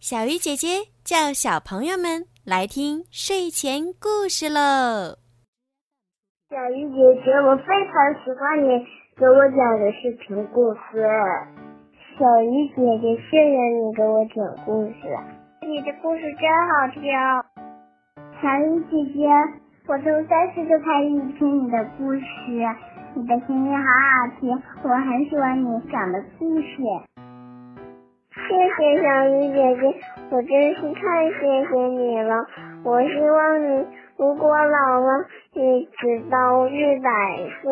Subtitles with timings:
[0.00, 5.18] 小鱼姐姐叫小朋友们来听睡前故事喽。
[6.46, 8.78] 小鱼姐姐，我非常喜欢你
[9.18, 11.02] 给我讲的视频故事。
[12.14, 15.02] 小鱼姐姐，谢谢你给我讲故事，
[15.66, 17.02] 你的故事真好听。
[18.38, 19.26] 小鱼姐姐，
[19.90, 21.10] 我从三岁就开始
[21.42, 22.22] 听你的故事，
[23.18, 24.54] 你的声音好好听，
[24.84, 26.78] 我很喜欢你讲的故事。
[28.48, 30.00] 谢谢小鱼姐姐，
[30.30, 32.46] 我真是太谢谢你了。
[32.82, 33.86] 我希望你
[34.16, 37.10] 如果老了，一直到一百
[37.60, 37.70] 岁。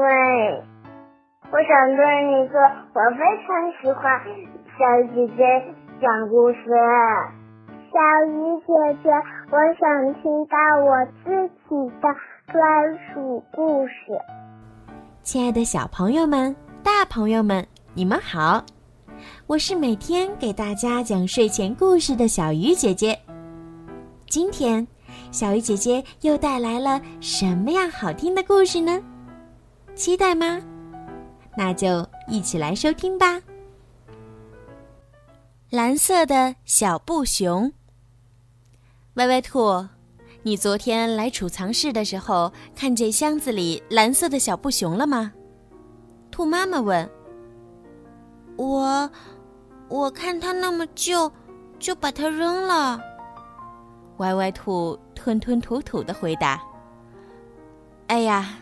[1.51, 2.61] 我想对你说，
[2.93, 4.21] 我非常喜欢
[4.77, 5.43] 小鱼姐姐
[6.03, 6.59] 讲故事。
[7.91, 7.97] 小
[8.27, 9.11] 鱼姐姐，
[9.51, 12.15] 我想听到我自己的
[12.53, 13.95] 专属故事。
[15.23, 16.55] 亲爱的小朋友们、
[16.85, 18.63] 大朋友们，你们好。
[19.47, 23.17] 我是每天给大家讲睡前故事的小鱼姐姐。
[24.29, 24.85] 今天，
[25.31, 29.01] 小鱼姐姐又带来了什么样好听的故事呢？
[29.95, 30.61] 期待吗？
[31.57, 33.41] 那就一起来收听吧。
[35.71, 37.73] 蓝色的小布熊，
[39.15, 39.87] 歪歪兔，
[40.43, 45.33] 你昨天来储藏室的时候，看见箱子里蓝色的小布熊了吗？
[46.33, 47.09] 兔妈妈问。
[48.57, 49.09] 我，
[49.89, 51.31] 我看它那么旧，
[51.79, 53.01] 就把它扔了。
[54.19, 56.63] 歪歪兔吞吞吐吐的回答
[58.09, 58.55] ：“哎呀，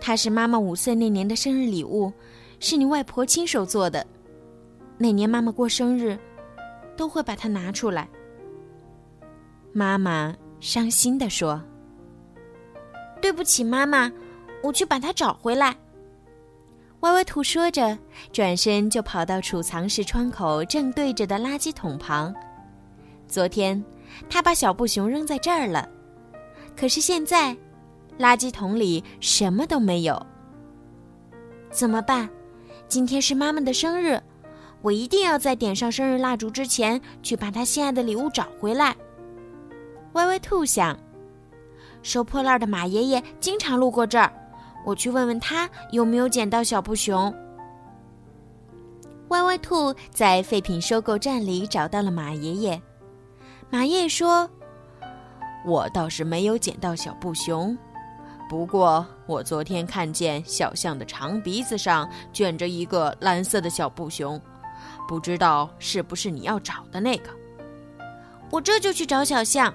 [0.00, 2.12] 它是妈妈五岁那年的生日礼物，
[2.60, 4.06] 是你外婆亲手做的。
[4.98, 6.18] 每年妈妈过生日，
[6.96, 8.08] 都会把它拿出来。”
[9.72, 11.60] 妈妈伤心的说
[13.20, 14.12] ：“对不起，妈妈，
[14.62, 15.74] 我去把它找回来。”
[17.00, 17.96] 歪歪兔说着，
[18.32, 22.34] 转身就跑到储藏室窗口正对着的垃圾桶旁。
[23.28, 23.82] 昨天，
[24.30, 25.88] 他把小布熊扔在这儿了，
[26.76, 27.56] 可是现在，
[28.18, 30.24] 垃圾桶里什么都没有。
[31.70, 32.28] 怎么办？
[32.88, 34.20] 今天是妈妈的生日，
[34.80, 38.96] 我一定要在点上生日蜡烛之前去把她心爱的礼物找回来。
[40.14, 40.98] 歪歪兔想，
[42.02, 44.32] 收破烂的马爷爷经常路过这儿。
[44.86, 47.34] 我去问问他有没有捡到小布熊。
[49.28, 52.80] 歪歪兔在废品收购站里找到了马爷爷。
[53.68, 54.48] 马爷爷说
[55.66, 57.76] ：“我倒是没有捡到小布熊，
[58.48, 64.40] 不过我昨天看见小象的长鼻子上卷着一个蓝色的小布熊，
[65.08, 67.30] 不知道是不是你要找的那个。
[68.52, 69.74] 我这就去找小象。”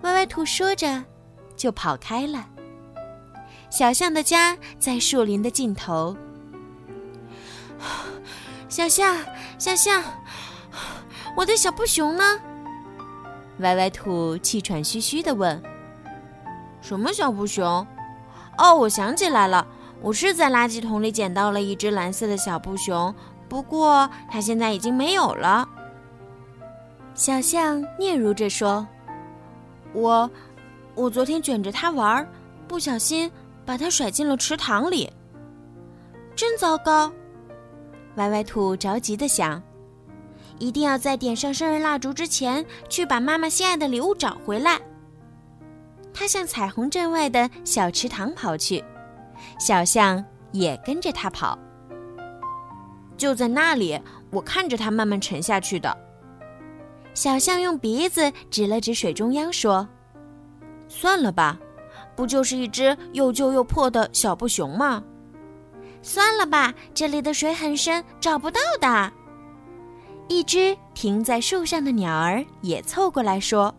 [0.00, 1.04] 歪歪兔说着，
[1.54, 2.48] 就跑开了。
[3.72, 6.14] 小象的家在树林的尽头。
[8.68, 9.16] 小象，
[9.58, 10.04] 小象，
[11.34, 12.38] 我的小布熊呢？
[13.60, 15.60] 歪歪兔气喘吁吁的问
[16.82, 17.64] ：“什么小布熊？
[18.58, 19.66] 哦，我想起来了，
[20.02, 23.14] 我是在垃圾桶里捡到了一只蓝色的小布熊，
[23.48, 25.66] 不过它现在已经没有了。”
[27.14, 28.86] 小象嗫嚅着说
[29.94, 30.30] ：“我，
[30.94, 32.26] 我昨天卷着它玩，
[32.68, 33.32] 不小心。”
[33.64, 35.10] 把它甩进了池塘里，
[36.34, 37.12] 真糟糕！
[38.16, 39.62] 歪歪兔着急的想，
[40.58, 44.80] 一定要在点上生日蜡烛之前去把妈妈心爱的礼物找回来。
[46.12, 48.84] 他向彩虹镇外的小池塘跑去，
[49.58, 51.58] 小象也跟着他跑。
[53.16, 53.98] 就在那里，
[54.30, 55.96] 我看着它慢慢沉下去的。
[57.14, 59.88] 小象用鼻子指了指水中央，说
[60.88, 61.58] ：“算了吧。”
[62.14, 65.02] 不就是一只又旧又破的小布熊吗？
[66.02, 69.12] 算了吧，这里的水很深，找不到的。
[70.28, 73.74] 一只停在树上的鸟儿也凑过来说：“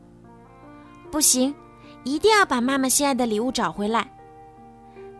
[1.12, 1.54] 不行，
[2.04, 4.10] 一定要把妈妈心爱的礼物找回来。”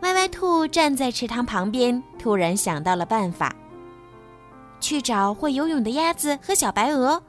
[0.02, 3.54] 歪歪兔站在池塘旁边，突然想到了办法：
[4.80, 7.22] 去找会游泳的鸭子和小白鹅，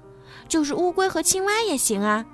[0.48, 2.26] 就是乌龟和青蛙也行啊。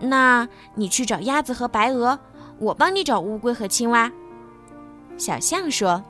[0.00, 2.18] 那你去找鸭子和白鹅，
[2.58, 4.10] 我帮你找乌龟和青蛙。”
[5.16, 6.02] 小象说。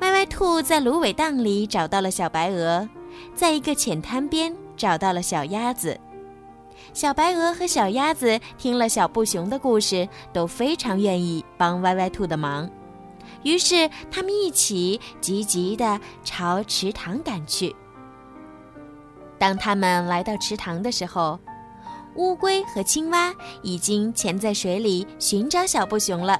[0.00, 2.88] 歪歪兔在芦苇荡里找到了小白鹅，
[3.34, 5.98] 在一个浅滩边找到了小鸭子。
[6.94, 12.70] 小白鹅和小鸭子听了小布熊的故事，都非常愿意帮歪歪兔的忙，
[13.42, 17.76] 于是他们一起急急地朝池塘赶去。
[19.38, 21.38] 当他们来到池塘的时候，
[22.16, 26.38] 乌龟和青蛙已经潜在水里寻找小布熊了，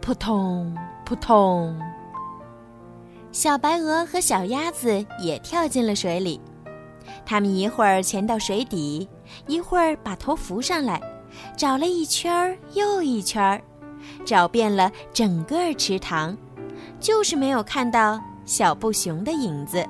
[0.00, 0.74] 扑通
[1.04, 1.76] 扑通。
[3.32, 6.40] 小白鹅和小鸭子也跳进了水里，
[7.26, 9.08] 他们一会儿潜到水底，
[9.46, 11.00] 一会儿把头浮上来，
[11.56, 13.60] 找了一圈儿又一圈儿，
[14.24, 16.36] 找遍了整个池塘，
[16.98, 19.84] 就是没有看到小布熊的影子。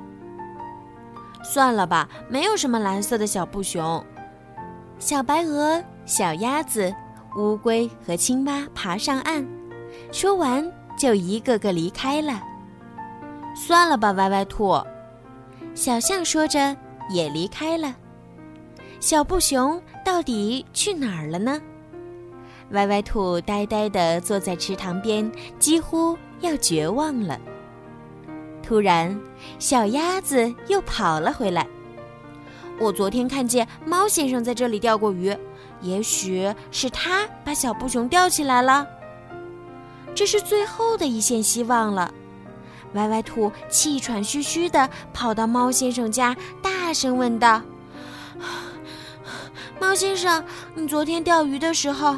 [1.43, 4.03] 算了吧，没有什么蓝色的小布熊。
[5.01, 6.93] 小白鹅、小鸭子、
[7.35, 9.43] 乌龟和青蛙爬上岸，
[10.11, 12.39] 说完就一个个离开了。
[13.55, 14.79] 算了吧，歪歪兔。
[15.73, 16.77] 小象说着
[17.09, 17.95] 也离开了。
[18.99, 21.59] 小布熊到底去哪儿了呢？
[22.69, 27.39] 歪歪兔呆呆地坐在池塘边，几乎要绝望了。
[28.61, 29.19] 突然，
[29.57, 31.65] 小鸭子又跑了回来。
[32.81, 35.37] 我昨天看见猫先生在这里钓过鱼，
[35.81, 38.87] 也许是他把小布熊钓起来了。
[40.15, 42.11] 这是最后的一线希望了。
[42.93, 47.61] 歪歪兔气喘吁吁地跑到猫先生家，大声问道
[49.79, 50.43] ：“猫先生，
[50.73, 52.17] 你昨天钓鱼的时候，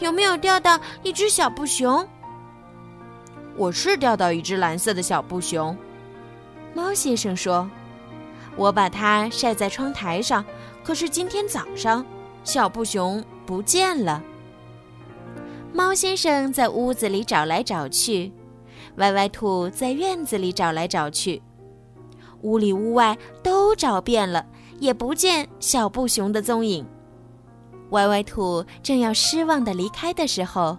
[0.00, 2.08] 有没有钓到一只小布熊
[3.58, 5.76] ？”“我是钓到一只蓝色的小布熊。”
[6.72, 7.68] 猫先生说。
[8.56, 10.44] 我把它晒在窗台上，
[10.84, 12.04] 可是今天早上，
[12.44, 14.22] 小布熊不见了。
[15.72, 18.32] 猫先生在屋子里找来找去，
[18.96, 21.42] 歪歪兔在院子里找来找去，
[22.42, 24.44] 屋里屋外都找遍了，
[24.78, 26.86] 也不见小布熊的踪影。
[27.90, 30.76] 歪歪兔正要失望的离开的时候，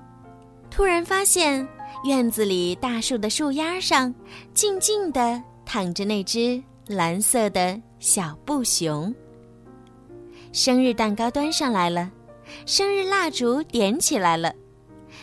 [0.70, 1.68] 突然发现
[2.04, 4.14] 院子里大树的树丫上，
[4.54, 6.62] 静静地躺着那只。
[6.88, 9.14] 蓝色的小布熊。
[10.52, 12.12] 生日蛋糕端上来了，
[12.66, 14.54] 生日蜡烛点起来了。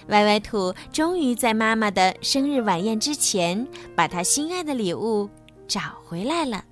[0.08, 5.28] 歪歪兔终于在妈妈的生日晚宴之前，把他心爱的礼物
[5.68, 6.64] 找回来了。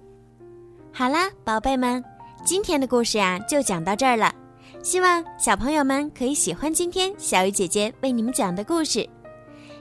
[0.93, 2.03] 好啦，宝贝们，
[2.45, 4.35] 今天的故事呀就讲到这儿了。
[4.83, 9.09] 希望小朋友们可以喜欢今天小雨姐姐为你们讲的故事。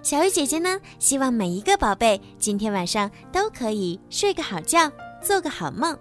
[0.07, 4.89] 小鱼姐姐呢，希望每一个宝贝今天晚上都可以睡个好觉，
[5.21, 5.99] 做个好梦。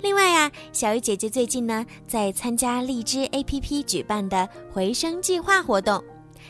[0.00, 6.00] 另外呀，小鱼姐姐最近呢在参加荔枝 APP 举办的回声计划活动，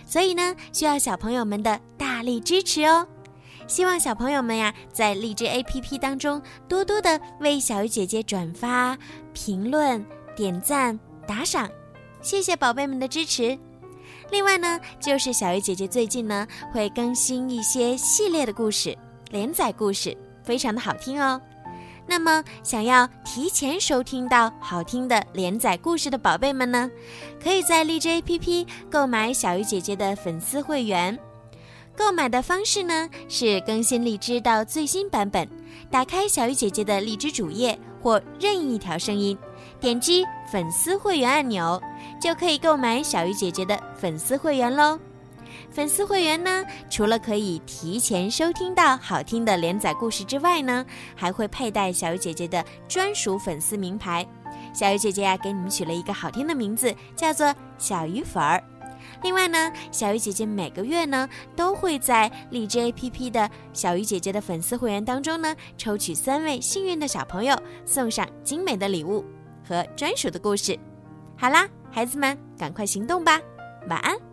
[0.05, 3.09] 所以呢需要小朋友们的大力支持哦。
[3.67, 8.99] 希望小朋友们呀在荔枝 APP 当中多多的为小鱼姐姐转发、
[9.33, 10.05] 评论、
[10.37, 11.71] 点赞、打赏，
[12.21, 13.59] 谢谢宝贝们的支持。
[14.31, 18.97] 另外呢，就是小鱼姐姐最近呢会更新一些系列的故事、
[19.31, 21.41] 连载故事，非常的好听哦。
[22.07, 26.91] 那么，想要提前收听到好听的连载故事的宝贝们呢，
[27.43, 31.17] 可以在荔枝 APP 购买小鱼姐姐的粉丝会员。
[31.97, 35.49] 购买的方式呢是更新荔枝到最新版本，
[35.91, 39.37] 打开小鱼姐姐的荔枝主页或任意一条声音。
[39.81, 41.81] 点击粉丝会员按钮，
[42.21, 44.99] 就可以购买小鱼姐姐的粉丝会员喽。
[45.71, 50.85] 粉丝会员呢，除了可以提前收听到好听的连载故事之外呢，
[51.17, 54.27] 还会佩戴小鱼姐姐的专属粉丝名牌。
[54.75, 58.63] 小鱼姐姐呀，给你们取了一个好听的名字，叫做小鱼粉儿。
[59.23, 67.57] 另外呢，小鱼姐姐每个月呢，都会在荔枝 APP 的小鱼姐姐的粉丝会员当中呢，抽取三位幸运的小朋友，
[67.87, 69.25] 送上精美的礼物。
[69.71, 70.77] 和专属的故事，
[71.39, 73.41] 好啦，孩子们，赶快行动吧，
[73.89, 74.30] 晚安。